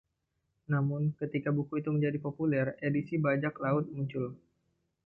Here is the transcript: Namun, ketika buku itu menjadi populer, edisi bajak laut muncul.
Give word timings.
Namun, 0.71 1.03
ketika 1.21 1.49
buku 1.57 1.73
itu 1.85 1.89
menjadi 1.95 2.17
populer, 2.27 2.65
edisi 2.87 3.15
bajak 3.25 3.55
laut 3.63 3.85
muncul. 3.95 4.25